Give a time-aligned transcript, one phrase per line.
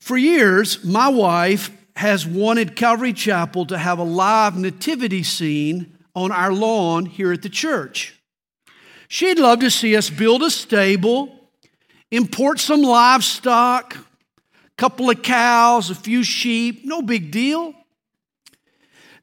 [0.00, 6.32] For years, my wife has wanted Calvary Chapel to have a live nativity scene on
[6.32, 8.18] our lawn here at the church.
[9.08, 11.50] She'd love to see us build a stable,
[12.10, 14.00] import some livestock, a
[14.78, 17.74] couple of cows, a few sheep, no big deal.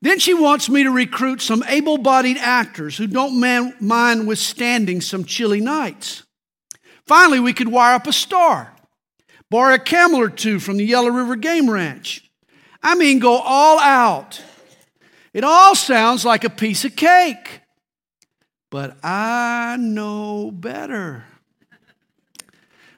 [0.02, 5.02] Then she wants me to recruit some able bodied actors who don't man, mind withstanding
[5.02, 6.24] some chilly nights.
[7.08, 8.74] Finally, we could wire up a star,
[9.50, 12.30] borrow a camel or two from the Yellow River Game Ranch.
[12.82, 14.42] I mean, go all out.
[15.34, 17.62] It all sounds like a piece of cake,
[18.72, 21.26] but I know better.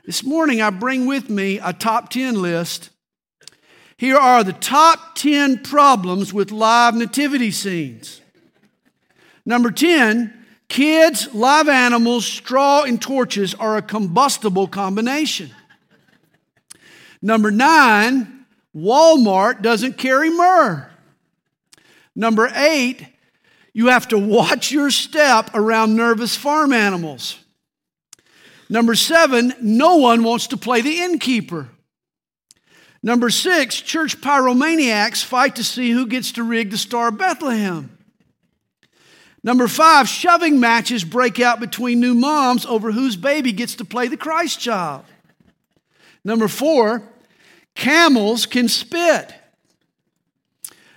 [0.06, 2.90] This morning, I bring with me a top 10 list
[4.00, 8.22] here are the top 10 problems with live nativity scenes.
[9.46, 10.34] Number 10,
[10.70, 15.52] kids, live animals, straw, and torches are a combustible combination.
[17.22, 20.90] Number 9, Walmart doesn't carry myrrh.
[22.16, 23.06] Number 8,
[23.74, 27.38] you have to watch your step around nervous farm animals.
[28.70, 31.70] Number 7, no one wants to play the innkeeper.
[33.02, 37.98] Number six, church pyromaniacs fight to see who gets to rig the Star of Bethlehem.
[39.42, 44.10] Number five, shoving matches break out between new moms over whose baby gets to play
[44.10, 45.06] the Christ child.
[46.24, 47.04] Number four,
[47.76, 49.34] camels can spit.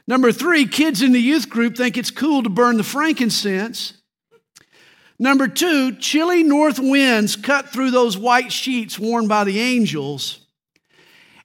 [0.07, 3.95] Number three, kids in the youth group think it's cool to burn the frankincense.
[5.19, 10.41] Number two, chilly north winds cut through those white sheets worn by the angels.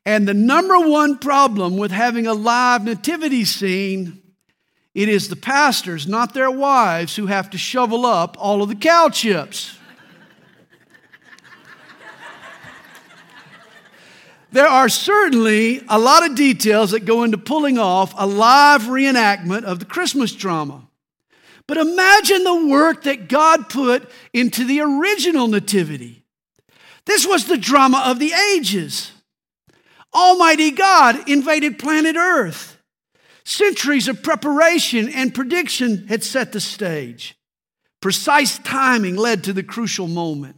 [0.03, 4.21] And the number one problem with having a live nativity scene,
[4.95, 8.75] it is the pastors, not their wives, who have to shovel up all of the
[8.75, 9.76] cow chips.
[14.57, 19.65] There are certainly a lot of details that go into pulling off a live reenactment
[19.65, 20.87] of the Christmas drama.
[21.67, 26.25] But imagine the work that God put into the original nativity.
[27.05, 29.11] This was the drama of the ages.
[30.11, 32.81] Almighty God invaded planet Earth.
[33.45, 37.37] Centuries of preparation and prediction had set the stage.
[38.01, 40.55] Precise timing led to the crucial moment.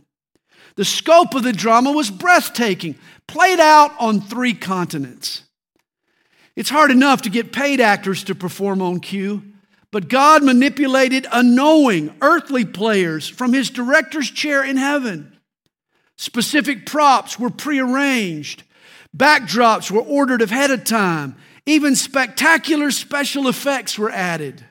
[0.79, 2.95] The scope of the drama was breathtaking,
[3.27, 5.43] played out on three continents.
[6.55, 9.43] It's hard enough to get paid actors to perform on cue,
[9.91, 15.37] but God manipulated unknowing earthly players from his director's chair in heaven.
[16.15, 18.63] Specific props were prearranged,
[19.13, 21.35] Backdrops were ordered ahead of time.
[21.65, 24.63] Even spectacular special effects were added.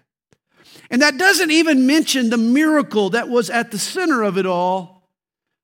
[0.91, 4.98] And that doesn't even mention the miracle that was at the center of it all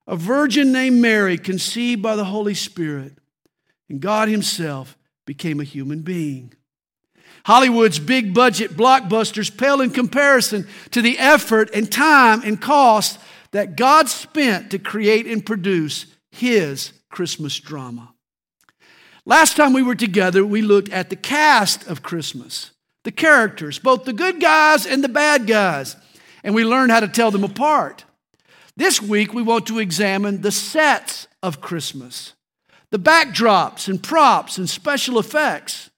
[0.06, 3.18] a virgin named Mary conceived by the Holy Spirit,
[3.88, 6.52] and God Himself became a human being.
[7.46, 13.18] Hollywood's big budget blockbusters pale in comparison to the effort and time and cost
[13.52, 18.14] that God spent to create and produce His Christmas drama.
[19.26, 22.72] Last time we were together, we looked at the cast of Christmas,
[23.04, 25.96] the characters, both the good guys and the bad guys,
[26.42, 28.04] and we learned how to tell them apart.
[28.76, 32.34] This week, we want to examine the sets of Christmas,
[32.90, 35.90] the backdrops and props and special effects.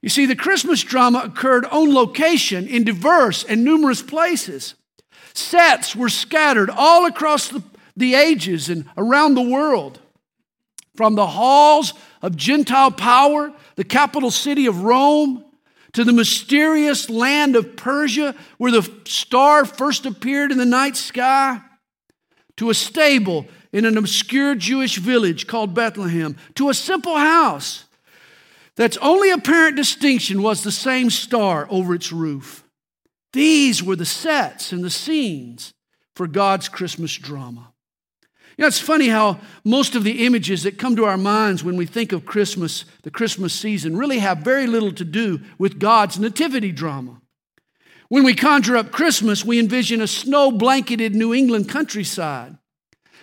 [0.00, 4.74] You see, the Christmas drama occurred on location in diverse and numerous places.
[5.34, 7.62] Sets were scattered all across the,
[7.96, 9.98] the ages and around the world.
[10.96, 15.44] From the halls of Gentile power, the capital city of Rome,
[15.92, 21.60] to the mysterious land of Persia where the star first appeared in the night sky,
[22.60, 27.86] to a stable in an obscure Jewish village called Bethlehem, to a simple house
[28.76, 32.62] that's only apparent distinction was the same star over its roof.
[33.32, 35.72] These were the sets and the scenes
[36.14, 37.72] for God's Christmas drama.
[38.58, 41.78] You know, it's funny how most of the images that come to our minds when
[41.78, 46.18] we think of Christmas, the Christmas season, really have very little to do with God's
[46.18, 47.22] nativity drama.
[48.10, 52.58] When we conjure up Christmas, we envision a snow blanketed New England countryside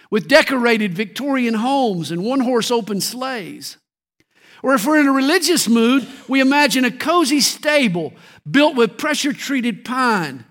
[0.10, 3.78] with decorated Victorian homes and one horse open sleighs.
[4.64, 8.14] Or if we're in a religious mood, we imagine a cozy stable
[8.50, 10.46] built with pressure treated pine,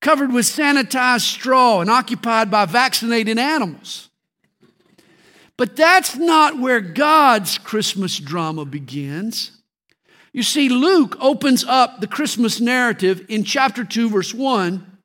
[0.00, 4.08] covered with sanitized straw, and occupied by vaccinated animals.
[5.56, 9.52] But that's not where God's Christmas drama begins.
[10.32, 14.98] You see, Luke opens up the Christmas narrative in chapter 2, verse 1.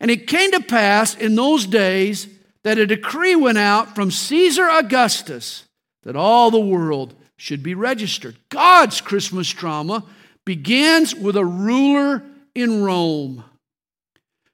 [0.00, 2.26] And it came to pass in those days
[2.64, 5.64] that a decree went out from Caesar Augustus
[6.02, 8.36] that all the world should be registered.
[8.48, 10.04] God's Christmas drama
[10.44, 12.22] begins with a ruler
[12.54, 13.44] in Rome.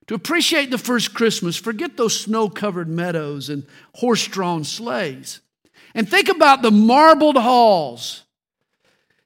[0.09, 5.41] To appreciate the first Christmas, forget those snow covered meadows and horse drawn sleighs.
[5.95, 8.25] And think about the marbled halls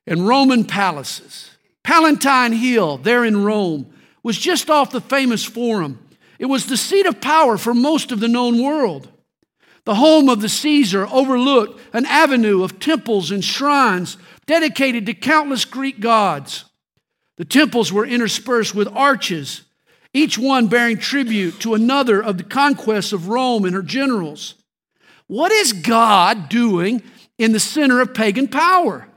[0.07, 1.51] and Roman palaces.
[1.83, 3.93] Palatine Hill, there in Rome,
[4.23, 5.99] was just off the famous Forum.
[6.39, 9.09] It was the seat of power for most of the known world.
[9.85, 15.65] The home of the Caesar overlooked an avenue of temples and shrines dedicated to countless
[15.65, 16.67] Greek gods.
[17.37, 19.63] The temples were interspersed with arches,
[20.13, 24.57] each one bearing tribute to another of the conquests of Rome and her generals.
[25.27, 27.03] What is God doing
[27.39, 29.09] in the center of pagan power?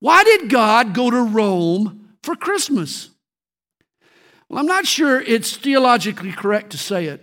[0.00, 3.10] Why did God go to Rome for Christmas?
[4.54, 7.20] Well, I'm not sure it's theologically correct to say it,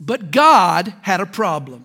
[0.00, 1.84] but God had a problem.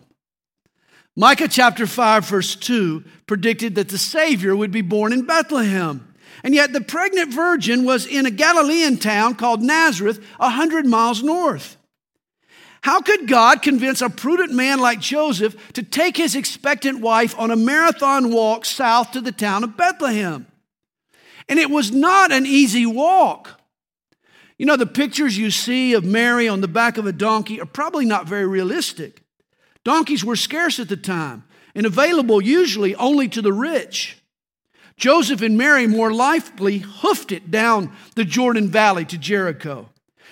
[1.16, 6.12] Micah chapter 5, verse 2 predicted that the Savior would be born in Bethlehem.
[6.44, 11.22] And yet the pregnant virgin was in a Galilean town called Nazareth, a hundred miles
[11.22, 11.78] north.
[12.82, 17.52] How could God convince a prudent man like Joseph to take his expectant wife on
[17.52, 20.48] a marathon walk south to the town of Bethlehem?
[21.48, 23.55] And it was not an easy walk.
[24.58, 27.66] You know, the pictures you see of Mary on the back of a donkey are
[27.66, 29.22] probably not very realistic.
[29.84, 31.44] Donkeys were scarce at the time
[31.74, 34.18] and available usually only to the rich.
[34.98, 39.90] Joseph and Mary more likely hoofed it down the Jordan Valley to Jericho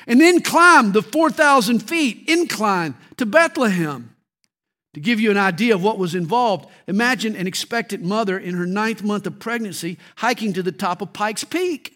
[0.08, 4.16] and then climbed the 4,000 feet incline to Bethlehem.
[4.94, 8.66] To give you an idea of what was involved, imagine an expectant mother in her
[8.66, 11.93] ninth month of pregnancy hiking to the top of Pikes Peak.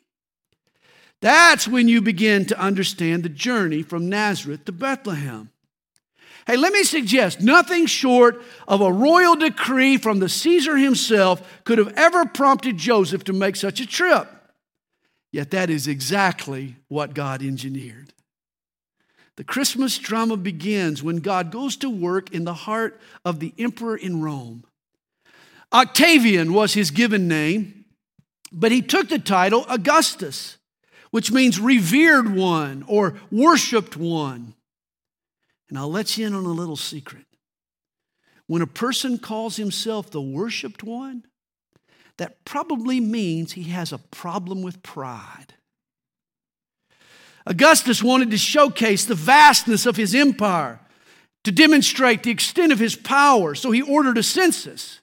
[1.22, 5.50] That's when you begin to understand the journey from Nazareth to Bethlehem.
[6.46, 11.78] Hey, let me suggest nothing short of a royal decree from the Caesar himself could
[11.78, 14.30] have ever prompted Joseph to make such a trip.
[15.32, 18.14] Yet that is exactly what God engineered.
[19.36, 23.98] The Christmas drama begins when God goes to work in the heart of the emperor
[23.98, 24.64] in Rome.
[25.74, 27.86] Octavian was his given name,
[28.52, 30.57] but he took the title Augustus
[31.18, 34.54] which means revered one or worshiped one.
[35.68, 37.26] And I'll let you in on a little secret.
[38.46, 41.26] When a person calls himself the worshiped one,
[42.18, 45.56] that probably means he has a problem with pride.
[47.48, 50.80] Augustus wanted to showcase the vastness of his empire,
[51.46, 55.00] to demonstrate the extent of his power, so he ordered a census.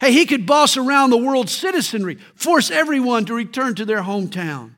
[0.00, 4.72] Hey, he could boss around the world's citizenry, force everyone to return to their hometown.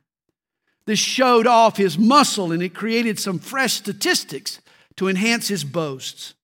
[0.90, 4.60] This showed off his muscle and it created some fresh statistics
[4.96, 6.34] to enhance his boasts.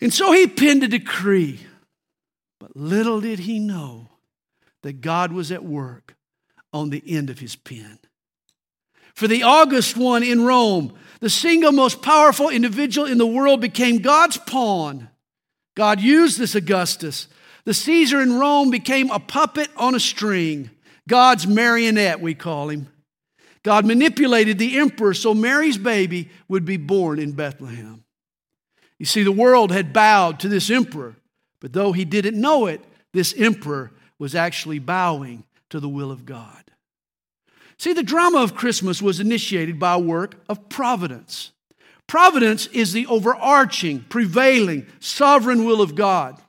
[0.00, 1.60] And so he penned a decree.
[2.58, 4.08] But little did he know
[4.82, 6.16] that God was at work
[6.72, 8.00] on the end of his pen.
[9.14, 13.98] For the August one in Rome, the single most powerful individual in the world became
[13.98, 15.08] God's pawn.
[15.76, 17.28] God used this Augustus.
[17.64, 20.70] The Caesar in Rome became a puppet on a string.
[21.10, 22.88] God's marionette, we call him.
[23.64, 28.04] God manipulated the emperor so Mary's baby would be born in Bethlehem.
[28.96, 31.16] You see, the world had bowed to this emperor,
[31.60, 32.80] but though he didn't know it,
[33.12, 33.90] this emperor
[34.20, 36.62] was actually bowing to the will of God.
[37.76, 41.50] See, the drama of Christmas was initiated by a work of providence.
[42.06, 46.40] Providence is the overarching, prevailing, sovereign will of God.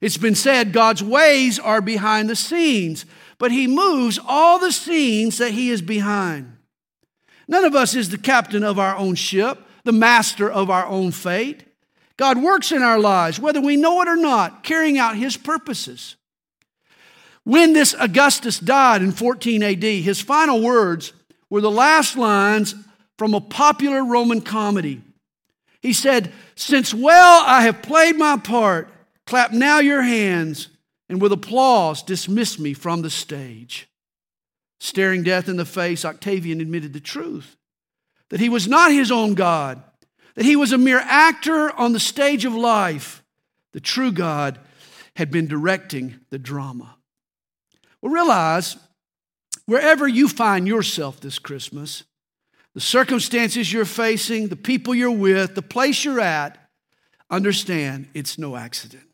[0.00, 3.04] It's been said God's ways are behind the scenes,
[3.42, 6.58] but he moves all the scenes that he is behind.
[7.48, 11.10] None of us is the captain of our own ship, the master of our own
[11.10, 11.64] fate.
[12.16, 16.14] God works in our lives, whether we know it or not, carrying out his purposes.
[17.42, 21.12] When this Augustus died in 14 AD, his final words
[21.50, 22.76] were the last lines
[23.18, 25.02] from a popular Roman comedy.
[25.80, 28.88] He said, Since well I have played my part,
[29.26, 30.68] clap now your hands
[31.12, 33.86] and with applause dismissed me from the stage.
[34.80, 37.56] Staring death in the face, Octavian admitted the truth
[38.30, 39.82] that he was not his own God,
[40.36, 43.22] that he was a mere actor on the stage of life.
[43.74, 44.58] The true God
[45.14, 46.96] had been directing the drama.
[48.00, 48.78] Well, realize
[49.66, 52.04] wherever you find yourself this Christmas,
[52.72, 56.56] the circumstances you're facing, the people you're with, the place you're at,
[57.28, 59.11] understand it's no accident.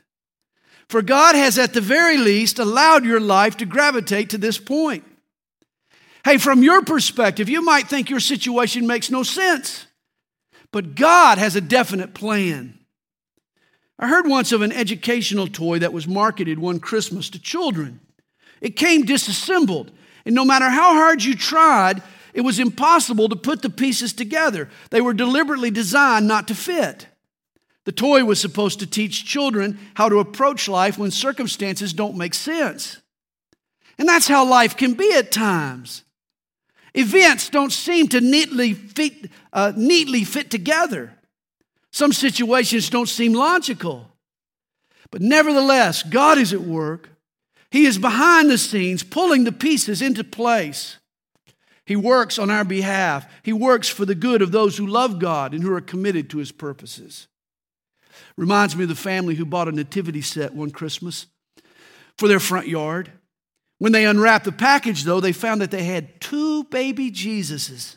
[0.88, 5.04] For God has, at the very least, allowed your life to gravitate to this point.
[6.24, 9.86] Hey, from your perspective, you might think your situation makes no sense,
[10.72, 12.78] but God has a definite plan.
[13.98, 18.00] I heard once of an educational toy that was marketed one Christmas to children.
[18.60, 19.90] It came disassembled,
[20.24, 22.02] and no matter how hard you tried,
[22.32, 24.68] it was impossible to put the pieces together.
[24.90, 27.06] They were deliberately designed not to fit.
[27.88, 32.34] The toy was supposed to teach children how to approach life when circumstances don't make
[32.34, 33.00] sense.
[33.96, 36.04] And that's how life can be at times.
[36.92, 41.14] Events don't seem to neatly fit, uh, neatly fit together.
[41.90, 44.12] Some situations don't seem logical.
[45.10, 47.08] But nevertheless, God is at work.
[47.70, 50.98] He is behind the scenes, pulling the pieces into place.
[51.86, 53.26] He works on our behalf.
[53.42, 56.36] He works for the good of those who love God and who are committed to
[56.36, 57.28] His purposes.
[58.38, 61.26] Reminds me of the family who bought a nativity set one Christmas
[62.16, 63.10] for their front yard.
[63.78, 67.96] When they unwrapped the package, though, they found that they had two baby Jesuses.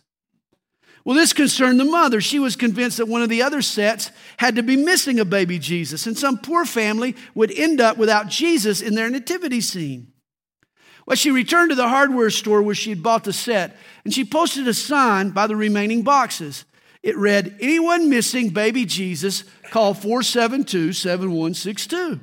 [1.05, 2.21] Well, this concerned the mother.
[2.21, 5.59] She was convinced that one of the other sets had to be missing a baby
[5.59, 10.11] Jesus, and some poor family would end up without Jesus in their nativity scene.
[11.05, 14.25] Well, she returned to the hardware store where she had bought the set, and she
[14.25, 16.65] posted a sign by the remaining boxes.
[17.03, 22.19] It read, Anyone missing baby Jesus, call 472 7162.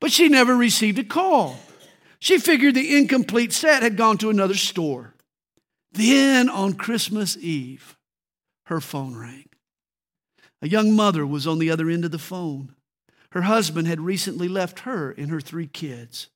[0.00, 1.58] But she never received a call.
[2.18, 5.14] She figured the incomplete set had gone to another store.
[5.92, 7.96] Then on Christmas Eve,
[8.66, 9.48] her phone rang.
[10.62, 12.74] A young mother was on the other end of the phone.
[13.32, 16.28] Her husband had recently left her and her three kids.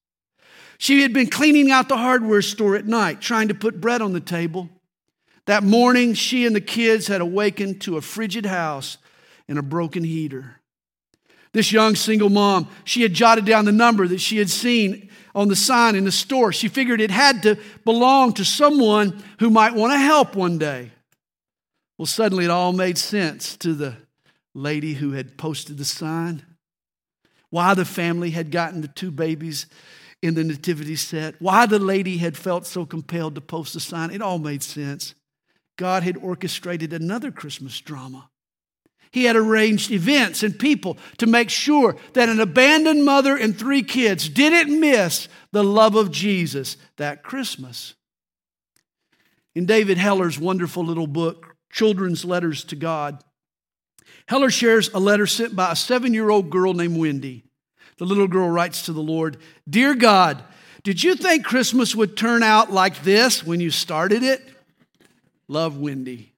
[0.76, 4.12] She had been cleaning out the hardware store at night, trying to put bread on
[4.12, 4.68] the table.
[5.48, 8.98] That morning, she and the kids had awakened to a frigid house
[9.48, 10.60] and a broken heater.
[11.52, 15.48] This young single mom, she had jotted down the number that she had seen on
[15.48, 16.52] the sign in the store.
[16.52, 20.90] She figured it had to belong to someone who might want to help one day.
[21.96, 23.96] Well, suddenly it all made sense to the
[24.52, 26.42] lady who had posted the sign.
[27.48, 29.64] Why the family had gotten the two babies
[30.20, 34.10] in the nativity set, why the lady had felt so compelled to post the sign,
[34.10, 35.14] it all made sense.
[35.78, 38.28] God had orchestrated another Christmas drama.
[39.10, 43.82] He had arranged events and people to make sure that an abandoned mother and three
[43.82, 47.94] kids didn't miss the love of Jesus that Christmas.
[49.54, 53.22] In David Heller's wonderful little book, Children's Letters to God,
[54.26, 57.44] Heller shares a letter sent by a seven year old girl named Wendy.
[57.96, 60.42] The little girl writes to the Lord Dear God,
[60.82, 64.42] did you think Christmas would turn out like this when you started it?
[65.48, 66.34] Love Wendy.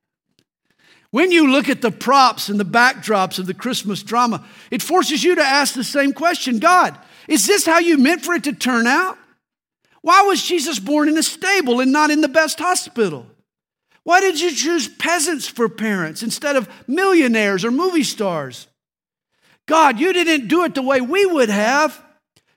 [1.10, 5.24] When you look at the props and the backdrops of the Christmas drama, it forces
[5.24, 8.52] you to ask the same question God, is this how you meant for it to
[8.52, 9.18] turn out?
[10.02, 13.26] Why was Jesus born in a stable and not in the best hospital?
[14.04, 18.66] Why did you choose peasants for parents instead of millionaires or movie stars?
[19.66, 22.02] God, you didn't do it the way we would have.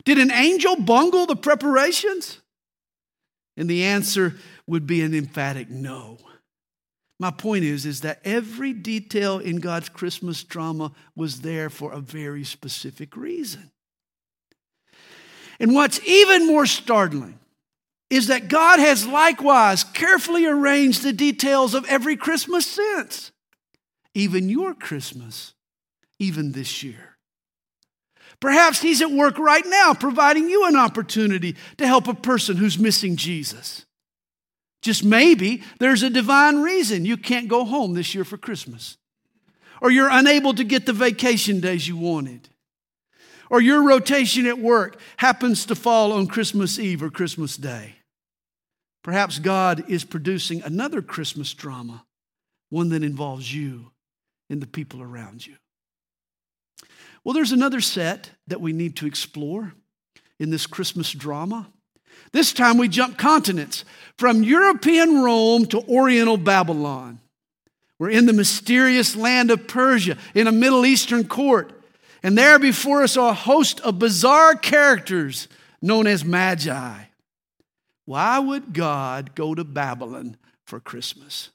[0.05, 2.39] Did an angel bungle the preparations?
[3.57, 4.35] And the answer
[4.67, 6.17] would be an emphatic no.
[7.19, 11.99] My point is, is that every detail in God's Christmas drama was there for a
[11.99, 13.71] very specific reason.
[15.59, 17.39] And what's even more startling
[18.09, 23.31] is that God has likewise carefully arranged the details of every Christmas since,
[24.13, 25.53] even your Christmas,
[26.19, 27.17] even this year.
[28.39, 32.77] Perhaps He's at work right now, providing you an opportunity to help a person who's
[32.77, 33.85] missing Jesus.
[34.83, 38.97] Just maybe there's a divine reason you can't go home this year for Christmas.
[39.81, 42.49] Or you're unable to get the vacation days you wanted.
[43.49, 47.95] Or your rotation at work happens to fall on Christmas Eve or Christmas Day.
[49.03, 52.05] Perhaps God is producing another Christmas drama,
[52.69, 53.91] one that involves you
[54.49, 55.55] and the people around you.
[57.23, 59.73] Well, there's another set that we need to explore
[60.39, 61.71] in this Christmas drama.
[62.31, 63.85] This time we jump continents
[64.17, 67.19] from European Rome to Oriental Babylon.
[67.99, 71.71] We're in the mysterious land of Persia in a Middle Eastern court.
[72.23, 75.47] And there before us are a host of bizarre characters
[75.81, 77.03] known as magi.
[78.05, 81.49] Why would God go to Babylon for Christmas?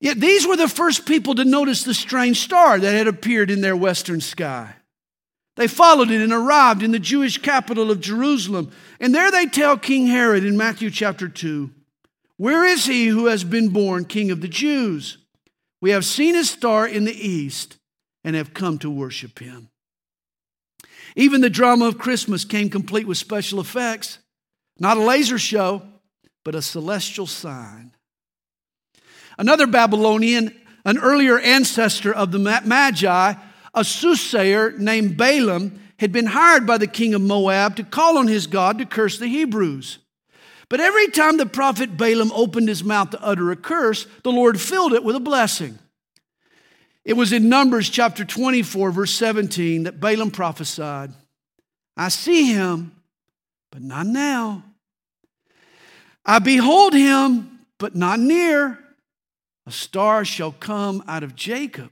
[0.00, 3.60] Yet these were the first people to notice the strange star that had appeared in
[3.60, 4.74] their western sky.
[5.56, 8.72] They followed it and arrived in the Jewish capital of Jerusalem.
[9.00, 11.70] And there they tell King Herod in Matthew chapter 2
[12.36, 15.18] Where is he who has been born king of the Jews?
[15.80, 17.76] We have seen his star in the east
[18.24, 19.68] and have come to worship him.
[21.16, 24.18] Even the drama of Christmas came complete with special effects.
[24.78, 25.82] Not a laser show,
[26.44, 27.92] but a celestial sign.
[29.36, 30.54] Another Babylonian
[30.84, 33.34] an earlier ancestor of the Magi,
[33.74, 38.26] a soothsayer named Balaam, had been hired by the king of Moab to call on
[38.26, 39.98] his God to curse the Hebrews.
[40.68, 44.60] But every time the prophet Balaam opened his mouth to utter a curse, the Lord
[44.60, 45.78] filled it with a blessing.
[47.04, 51.12] It was in Numbers chapter 24, verse 17, that Balaam prophesied
[51.96, 52.92] I see him,
[53.70, 54.64] but not now.
[56.24, 58.78] I behold him, but not near.
[59.66, 61.90] A star shall come out of Jacob,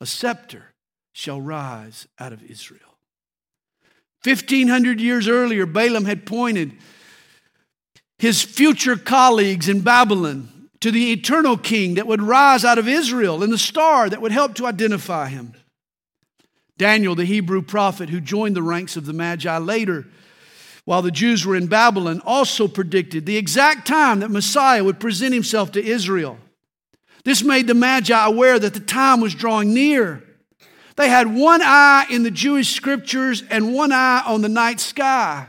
[0.00, 0.73] a scepter
[1.14, 2.80] shall rise out of Israel.
[4.24, 6.72] 1500 years earlier, Balaam had pointed
[8.18, 13.42] his future colleagues in Babylon to the eternal king that would rise out of Israel
[13.42, 15.54] and the star that would help to identify him.
[16.76, 20.06] Daniel, the Hebrew prophet who joined the ranks of the Magi later,
[20.84, 25.32] while the Jews were in Babylon, also predicted the exact time that Messiah would present
[25.32, 26.38] himself to Israel.
[27.24, 30.22] This made the Magi aware that the time was drawing near.
[30.96, 35.48] They had one eye in the Jewish scriptures and one eye on the night sky.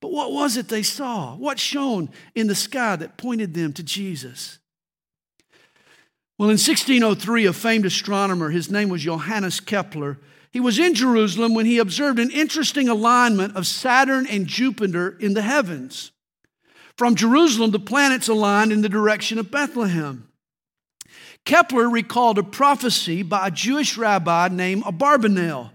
[0.00, 1.34] But what was it they saw?
[1.34, 4.58] What shone in the sky that pointed them to Jesus?
[6.38, 10.18] Well, in 1603, a famed astronomer, his name was Johannes Kepler,
[10.50, 15.34] he was in Jerusalem when he observed an interesting alignment of Saturn and Jupiter in
[15.34, 16.12] the heavens.
[16.96, 20.27] From Jerusalem, the planets aligned in the direction of Bethlehem.
[21.48, 25.70] Kepler recalled a prophecy by a Jewish rabbi named Abarbanel.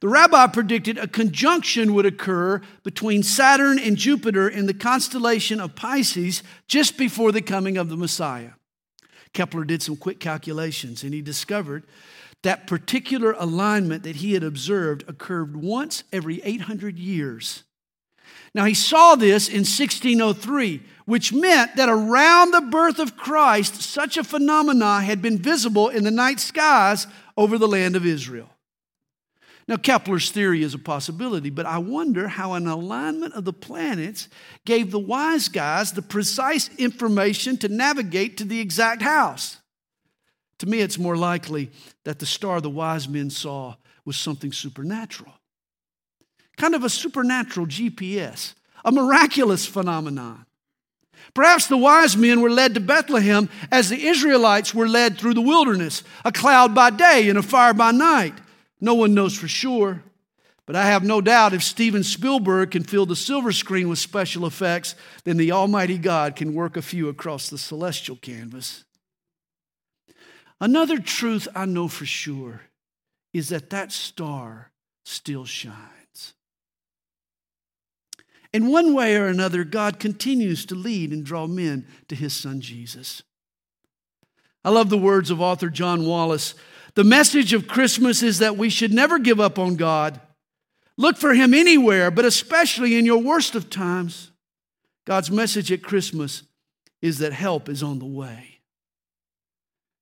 [0.00, 5.74] The rabbi predicted a conjunction would occur between Saturn and Jupiter in the constellation of
[5.74, 8.50] Pisces just before the coming of the Messiah.
[9.32, 11.86] Kepler did some quick calculations and he discovered
[12.42, 17.64] that particular alignment that he had observed occurred once every 800 years.
[18.54, 24.16] Now, he saw this in 1603, which meant that around the birth of Christ, such
[24.16, 27.06] a phenomenon had been visible in the night skies
[27.36, 28.50] over the land of Israel.
[29.68, 34.28] Now, Kepler's theory is a possibility, but I wonder how an alignment of the planets
[34.64, 39.58] gave the wise guys the precise information to navigate to the exact house.
[40.60, 41.70] To me, it's more likely
[42.04, 43.76] that the star the wise men saw
[44.06, 45.37] was something supernatural.
[46.58, 50.44] Kind of a supernatural GPS, a miraculous phenomenon.
[51.32, 55.40] Perhaps the wise men were led to Bethlehem as the Israelites were led through the
[55.40, 58.34] wilderness, a cloud by day and a fire by night.
[58.80, 60.02] No one knows for sure,
[60.66, 64.44] but I have no doubt if Steven Spielberg can fill the silver screen with special
[64.44, 68.84] effects, then the Almighty God can work a few across the celestial canvas.
[70.60, 72.62] Another truth I know for sure
[73.32, 74.72] is that that star
[75.04, 75.97] still shines.
[78.52, 82.60] In one way or another, God continues to lead and draw men to his son
[82.60, 83.22] Jesus.
[84.64, 86.54] I love the words of author John Wallace
[86.98, 90.20] the message of Christmas is that we should never give up on God.
[90.96, 94.32] Look for Him anywhere, but especially in your worst of times.
[95.06, 96.42] God's message at Christmas
[97.00, 98.58] is that help is on the way.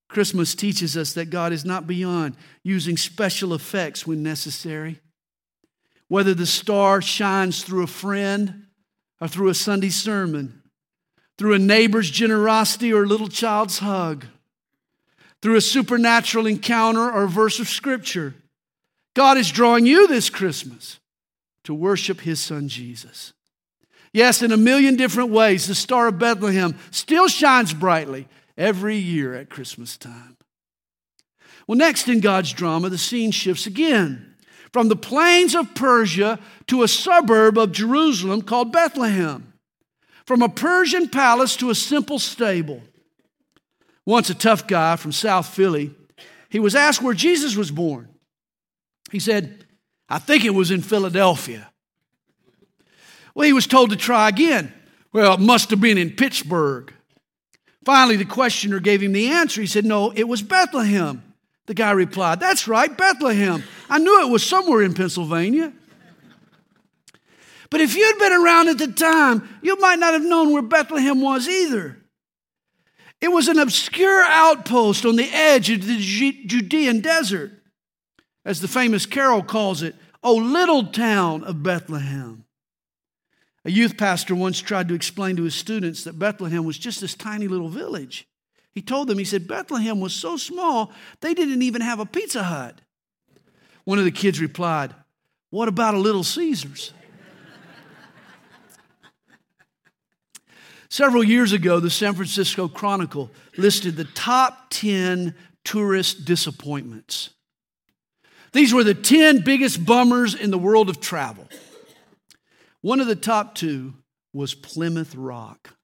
[0.09, 5.01] Christmas teaches us that God is not beyond using special effects when necessary.
[6.09, 8.67] Whether the star shines through a friend
[9.21, 10.63] or through a Sunday sermon,
[11.39, 14.27] through a neighbor's generosity or a little child's hug,
[15.43, 18.35] through a supernatural encounter or a verse of scripture.
[19.15, 20.99] God is drawing you this Christmas
[21.65, 23.33] to worship his son Jesus.
[24.13, 29.35] Yes, in a million different ways, the Star of Bethlehem still shines brightly every year
[29.35, 30.37] at Christmas time.
[31.67, 34.36] Well, next in God's drama, the scene shifts again
[34.73, 39.53] from the plains of Persia to a suburb of Jerusalem called Bethlehem,
[40.25, 42.83] from a Persian palace to a simple stable.
[44.05, 45.93] Once a tough guy from South Philly,
[46.49, 48.09] he was asked where Jesus was born.
[49.11, 49.65] He said,
[50.09, 51.71] I think it was in Philadelphia.
[53.35, 54.73] Well, he was told to try again.
[55.13, 56.93] Well, it must have been in Pittsburgh.
[57.85, 59.61] Finally, the questioner gave him the answer.
[59.61, 61.23] He said, No, it was Bethlehem.
[61.67, 63.63] The guy replied, That's right, Bethlehem.
[63.91, 65.73] I knew it was somewhere in Pennsylvania.
[67.71, 71.21] But if you'd been around at the time, you might not have known where Bethlehem
[71.21, 71.99] was either.
[73.21, 77.51] It was an obscure outpost on the edge of the Judean desert,
[78.45, 82.45] as the famous carol calls it, O little town of Bethlehem.
[83.65, 87.15] A youth pastor once tried to explain to his students that Bethlehem was just this
[87.15, 88.29] tiny little village.
[88.77, 92.43] He told them, he said, Bethlehem was so small, they didn't even have a Pizza
[92.43, 92.79] Hut.
[93.85, 94.95] One of the kids replied,
[95.49, 96.93] What about a Little Caesars?
[100.91, 105.35] Several years ago, the San Francisco Chronicle listed the top 10
[105.65, 107.31] tourist disappointments.
[108.53, 111.49] These were the 10 biggest bummers in the world of travel.
[112.83, 113.95] One of the top two
[114.35, 115.76] was Plymouth Rock.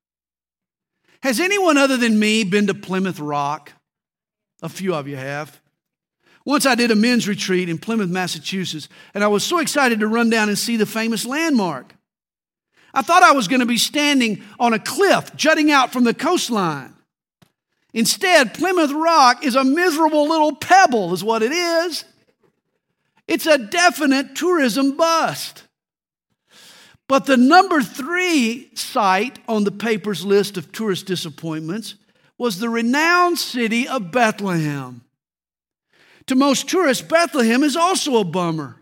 [1.22, 3.72] Has anyone other than me been to Plymouth Rock?
[4.62, 5.60] A few of you have.
[6.44, 10.08] Once I did a men's retreat in Plymouth, Massachusetts, and I was so excited to
[10.08, 11.94] run down and see the famous landmark.
[12.92, 16.12] I thought I was going to be standing on a cliff jutting out from the
[16.12, 16.94] coastline.
[17.94, 22.04] Instead, Plymouth Rock is a miserable little pebble, is what it is.
[23.28, 25.64] It's a definite tourism bust.
[27.08, 31.96] But the number three site on the paper's list of tourist disappointments
[32.38, 35.02] was the renowned city of Bethlehem.
[36.26, 38.76] To most tourists, Bethlehem is also a bummer.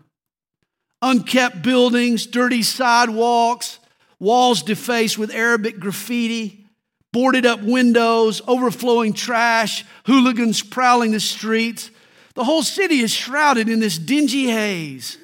[1.01, 3.79] Unkept buildings, dirty sidewalks,
[4.19, 6.65] walls defaced with Arabic graffiti,
[7.11, 11.89] boarded up windows, overflowing trash, hooligans prowling the streets.
[12.35, 15.17] The whole city is shrouded in this dingy haze.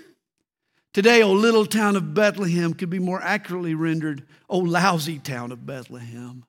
[0.98, 5.64] Today, O little town of Bethlehem could be more accurately rendered, O lousy town of
[5.64, 6.44] Bethlehem.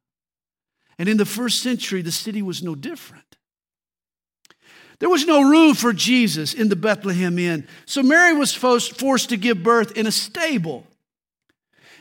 [0.99, 3.37] And in the first century, the city was no different.
[5.01, 9.37] There was no room for Jesus in the Bethlehem Inn, so Mary was forced to
[9.37, 10.87] give birth in a stable.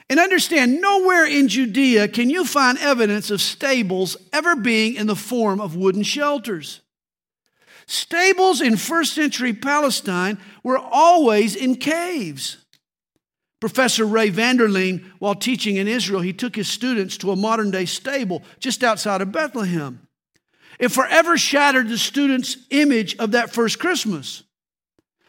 [0.10, 5.18] And understand, nowhere in Judea can you find evidence of stables ever being in the
[5.18, 6.80] form of wooden shelters.
[7.90, 12.58] Stables in first century Palestine were always in caves.
[13.62, 17.72] Professor Ray Vander Laan, while teaching in Israel, he took his students to a modern
[17.72, 20.06] day stable just outside of Bethlehem.
[20.78, 24.44] It forever shattered the students' image of that first Christmas.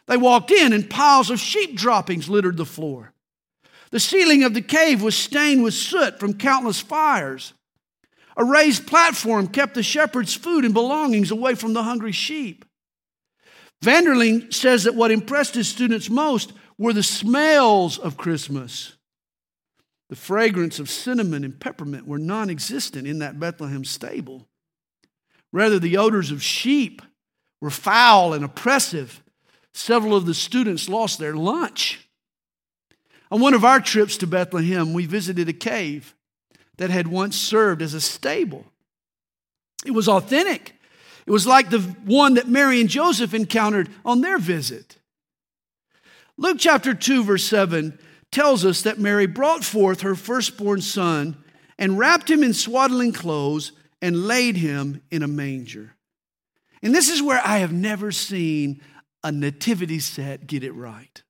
[0.07, 3.13] They walked in and piles of sheep droppings littered the floor.
[3.91, 7.53] The ceiling of the cave was stained with soot from countless fires.
[8.35, 12.65] A raised platform kept the shepherd's food and belongings away from the hungry sheep.
[13.81, 18.95] Vander Laan says that what impressed his students most were the smells of Christmas.
[20.09, 24.47] The fragrance of cinnamon and peppermint were non existent in that Bethlehem stable.
[25.51, 27.01] Rather, the odors of sheep
[27.61, 29.23] were foul and oppressive.
[29.73, 32.09] Several of the students lost their lunch.
[33.31, 36.15] On one of our trips to Bethlehem, we visited a cave
[36.77, 38.65] that had once served as a stable.
[39.85, 40.73] It was authentic.
[41.29, 44.97] It was like the one that Mary and Joseph encountered on their visit.
[46.37, 47.99] Luke chapter 2, verse 7
[48.31, 51.37] tells us that Mary brought forth her firstborn son
[51.77, 55.95] and wrapped him in swaddling clothes and laid him in a manger.
[56.81, 58.81] And this is where I have never seen
[59.23, 61.21] a nativity set get it right.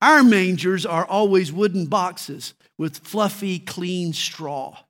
[0.00, 4.83] Our mangers are always wooden boxes with fluffy, clean straw.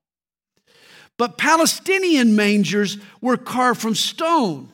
[1.16, 4.70] But Palestinian mangers were carved from stone.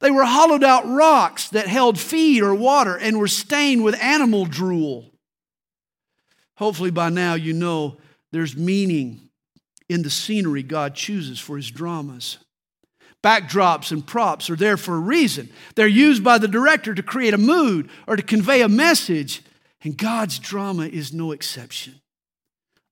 [0.00, 4.44] They were hollowed out rocks that held feed or water and were stained with animal
[4.44, 5.10] drool.
[6.56, 7.96] Hopefully, by now, you know
[8.32, 9.30] there's meaning
[9.88, 12.38] in the scenery God chooses for his dramas.
[13.22, 15.48] Backdrops and props are there for a reason.
[15.76, 19.42] They're used by the director to create a mood or to convey a message,
[19.82, 22.00] and God's drama is no exception.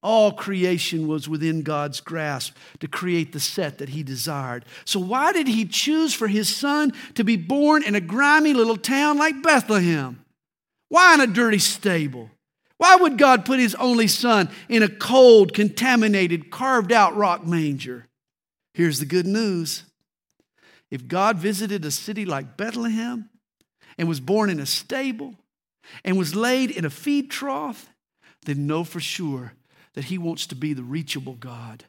[0.03, 4.65] All creation was within God's grasp to create the set that He desired.
[4.83, 8.75] So, why did He choose for His Son to be born in a grimy little
[8.75, 10.25] town like Bethlehem?
[10.89, 12.29] Why in a dirty stable?
[12.77, 18.07] Why would God put His only Son in a cold, contaminated, carved out rock manger?
[18.73, 19.85] Here's the good news
[20.91, 23.29] if God visited a city like Bethlehem
[23.97, 25.35] and was born in a stable
[26.03, 27.89] and was laid in a feed trough,
[28.45, 29.53] then know for sure
[29.93, 31.85] that He wants to be the reachable God,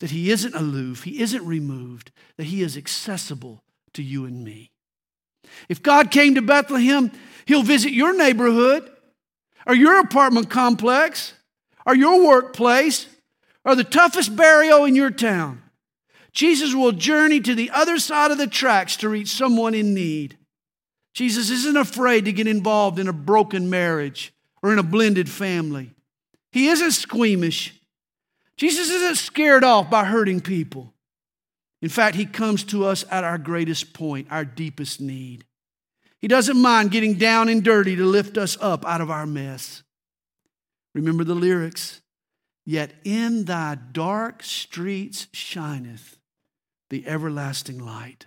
[0.00, 3.62] that He isn't aloof, He isn't removed, that He is accessible
[3.94, 4.70] to you and me.
[5.68, 7.10] If God came to Bethlehem,
[7.46, 8.90] He'll visit your neighborhood
[9.66, 11.34] or your apartment complex
[11.86, 13.06] or your workplace
[13.64, 15.62] or the toughest barrio in your town.
[16.32, 20.36] Jesus will journey to the other side of the tracks to reach someone in need.
[21.14, 25.93] Jesus isn't afraid to get involved in a broken marriage or in a blended family.
[26.54, 27.74] He isn't squeamish.
[28.56, 30.94] Jesus isn't scared off by hurting people.
[31.82, 35.44] In fact, He comes to us at our greatest point, our deepest need.
[36.20, 39.82] He doesn't mind getting down and dirty to lift us up out of our mess.
[40.94, 42.00] Remember the lyrics.
[42.64, 46.20] Yet in thy dark streets shineth
[46.88, 48.26] the everlasting light.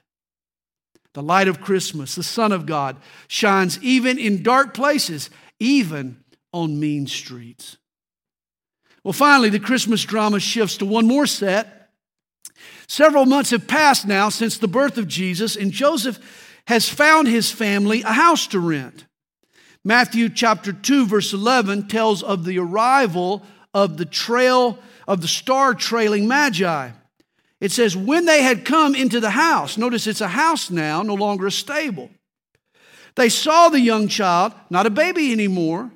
[1.14, 2.98] The light of Christmas, the Son of God,
[3.30, 5.30] shines even in dark places,
[5.62, 7.78] even on mean streets.
[9.08, 11.92] Well, finally, the Christmas drama shifts to one more set.
[12.90, 16.20] Several months have passed now since the birth of Jesus, and Joseph
[16.68, 19.06] has found his family a house to rent.
[19.82, 23.44] Matthew chapter 2, verse 11 tells of the arrival
[23.74, 26.90] of the trail of the star trailing magi.
[27.62, 31.14] It says, when they had come into the house, notice it's a house now, no
[31.14, 32.10] longer a stable.
[33.16, 35.92] They saw the young child, not a baby anymore,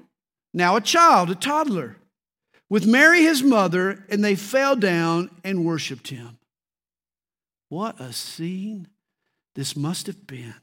[0.54, 1.98] now a child, a toddler,
[2.72, 6.38] with Mary his mother, and they fell down and worshiped him.
[7.68, 8.88] What a scene
[9.56, 10.56] this must have been.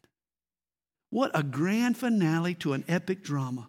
[1.10, 3.68] What a grand finale to an epic drama.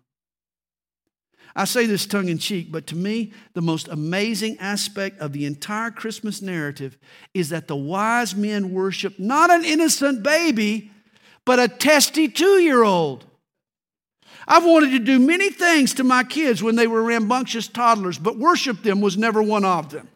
[1.54, 5.46] I say this tongue in cheek, but to me, the most amazing aspect of the
[5.46, 6.98] entire Christmas narrative
[7.34, 10.92] is that the wise men worship not an innocent baby,
[11.44, 13.26] but a testy two year old.
[14.48, 18.38] I've wanted to do many things to my kids when they were rambunctious toddlers, but
[18.38, 20.08] worship them was never one of them.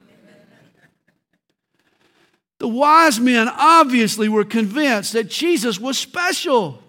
[2.59, 6.81] The wise men obviously were convinced that Jesus was special.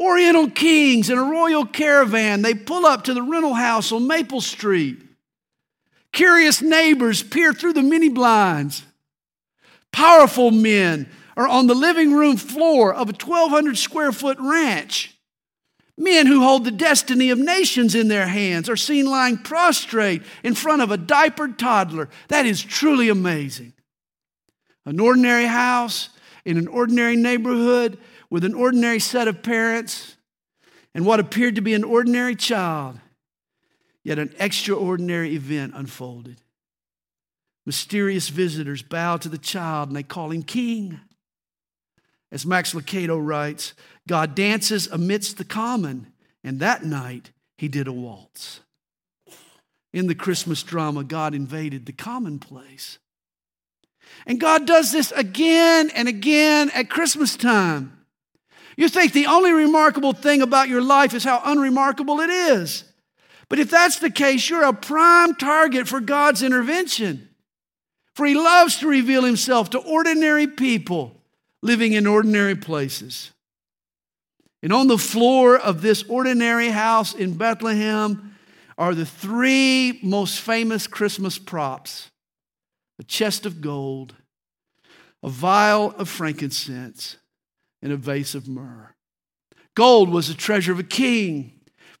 [0.00, 4.40] Oriental kings in a royal caravan, they pull up to the rental house on Maple
[4.40, 5.02] Street.
[6.12, 8.84] Curious neighbors peer through the mini blinds.
[9.92, 15.15] Powerful men are on the living room floor of a 1,200 square foot ranch.
[15.98, 20.54] Men who hold the destiny of nations in their hands are seen lying prostrate in
[20.54, 22.10] front of a diapered toddler.
[22.28, 23.72] That is truly amazing.
[24.84, 26.10] An ordinary house
[26.44, 30.16] in an ordinary neighborhood with an ordinary set of parents
[30.94, 32.98] and what appeared to be an ordinary child,
[34.04, 36.36] yet an extraordinary event unfolded.
[37.64, 41.00] Mysterious visitors bow to the child and they call him king.
[42.36, 43.72] As Max Lucado writes,
[44.06, 46.12] God dances amidst the common,
[46.44, 48.60] and that night he did a waltz.
[49.94, 52.98] In the Christmas drama, God invaded the commonplace.
[54.26, 58.04] And God does this again and again at Christmas time.
[58.76, 62.84] You think the only remarkable thing about your life is how unremarkable it is.
[63.48, 67.30] But if that's the case, you're a prime target for God's intervention.
[68.12, 71.15] For He loves to reveal Himself to ordinary people
[71.66, 73.32] living in ordinary places.
[74.62, 78.36] And on the floor of this ordinary house in Bethlehem
[78.78, 82.10] are the three most famous Christmas props
[82.98, 84.14] a chest of gold,
[85.22, 87.16] a vial of frankincense,
[87.82, 88.94] and a vase of myrrh.
[89.74, 91.52] Gold was the treasure of a king,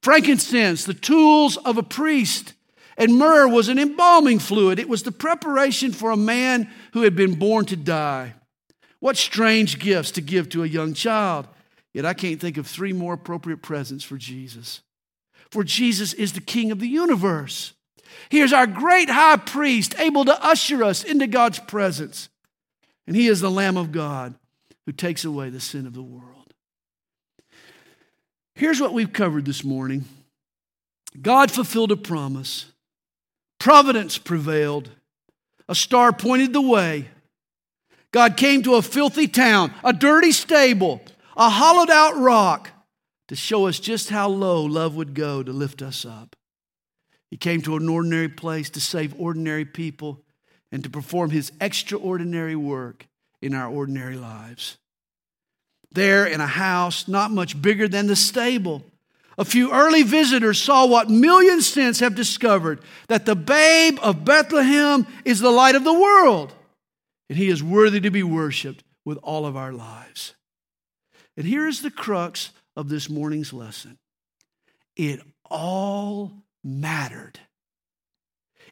[0.02, 2.54] frankincense, the tools of a priest,
[2.96, 4.78] and myrrh was an embalming fluid.
[4.78, 8.34] It was the preparation for a man who had been born to die.
[9.00, 11.46] What strange gifts to give to a young child.
[11.92, 14.82] Yet I can't think of three more appropriate presents for Jesus.
[15.50, 17.72] For Jesus is the King of the universe.
[18.28, 22.28] He is our great high priest, able to usher us into God's presence.
[23.06, 24.34] And He is the Lamb of God
[24.84, 26.54] who takes away the sin of the world.
[28.54, 30.04] Here's what we've covered this morning
[31.20, 32.66] God fulfilled a promise,
[33.58, 34.90] providence prevailed,
[35.68, 37.08] a star pointed the way.
[38.16, 41.02] God came to a filthy town, a dirty stable,
[41.36, 42.70] a hollowed out rock
[43.28, 46.34] to show us just how low love would go to lift us up.
[47.30, 50.22] He came to an ordinary place to save ordinary people
[50.72, 53.06] and to perform his extraordinary work
[53.42, 54.78] in our ordinary lives.
[55.92, 58.82] There in a house not much bigger than the stable,
[59.36, 65.06] a few early visitors saw what millions since have discovered that the babe of Bethlehem
[65.26, 66.54] is the light of the world,
[67.28, 70.34] and he is worthy to be worshiped with all of our lives.
[71.36, 73.98] And here is the crux of this morning's lesson
[74.96, 76.32] it all
[76.64, 77.38] mattered.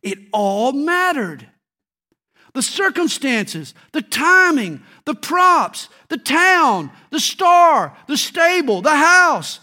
[0.03, 1.47] It all mattered
[2.55, 9.61] the circumstances, the timing, the props, the town, the star, the stable, the house.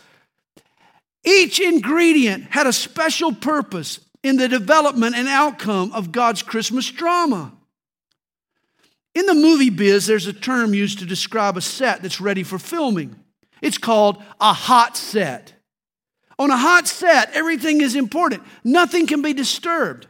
[1.23, 7.53] Each ingredient had a special purpose in the development and outcome of God's Christmas drama.
[9.13, 12.57] In the movie biz, there's a term used to describe a set that's ready for
[12.57, 13.15] filming.
[13.61, 15.53] It's called a hot set.
[16.39, 20.07] On a hot set, everything is important, nothing can be disturbed.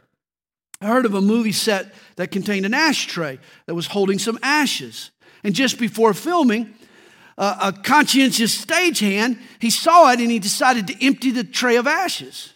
[0.80, 5.10] I heard of a movie set that contained an ashtray that was holding some ashes.
[5.44, 6.74] And just before filming,
[7.38, 11.86] uh, a conscientious stagehand, he saw it and he decided to empty the tray of
[11.86, 12.52] ashes.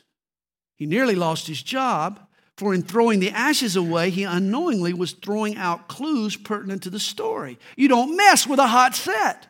[0.77, 2.26] He nearly lost his job,
[2.57, 6.99] for in throwing the ashes away, he unknowingly was throwing out clues pertinent to the
[6.99, 7.59] story.
[7.77, 9.49] You don't mess with a hot set.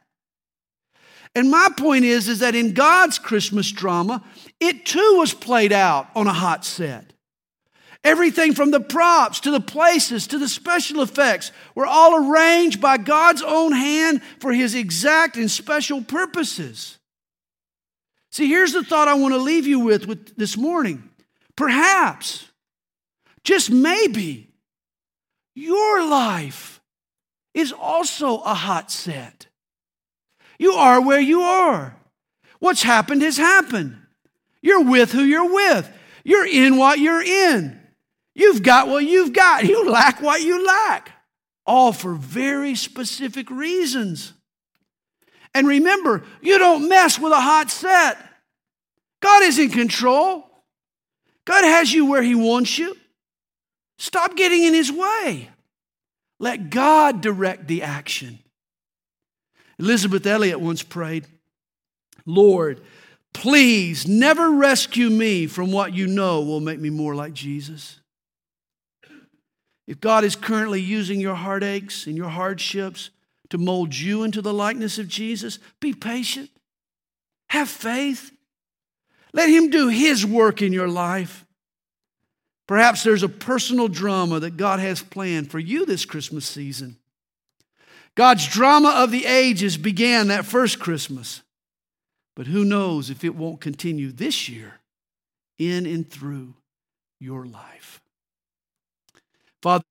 [1.35, 4.25] And my point is, is that in God's Christmas drama,
[4.59, 7.12] it too was played out on a hot set.
[8.03, 12.97] Everything from the props to the places to the special effects were all arranged by
[12.97, 16.99] God's own hand for His exact and special purposes.
[18.31, 21.11] See, here's the thought I want to leave you with, with this morning.
[21.57, 22.46] Perhaps,
[23.47, 24.51] just maybe,
[25.55, 26.83] your life
[27.55, 29.47] is also a hot set.
[30.59, 31.97] You are where you are.
[32.59, 33.99] What's happened has happened.
[34.61, 35.89] You're with who you're with.
[36.25, 37.81] You're in what you're in.
[38.35, 39.65] You've got what you've got.
[39.65, 41.13] You lack what you lack.
[41.65, 44.33] All for very specific reasons.
[45.55, 48.19] And remember, you don't mess with a hot set.
[49.21, 50.51] God is in control.
[51.45, 52.97] God has you where He wants you.
[53.99, 55.51] Stop getting in His way.
[56.39, 58.39] Let God direct the action.
[59.79, 61.27] Elisabeth Elliot once prayed,
[62.25, 62.81] Lord,
[63.33, 68.01] please never rescue me from what you know will make me more like Jesus.
[69.87, 73.11] If God is currently using your heartaches and your hardships
[73.51, 76.51] to mold you into the likeness of Jesus, be patient.
[77.51, 78.33] Have faith.
[79.33, 81.46] Let Him do His work in your life.
[82.66, 86.96] Perhaps there's a personal drama that God has planned for you this Christmas season.
[88.16, 91.42] God's drama of the ages began that first Christmas,
[92.35, 94.81] but who knows if it won't continue this year
[95.59, 96.55] in and through
[97.20, 98.00] your life.
[99.62, 99.85] Father,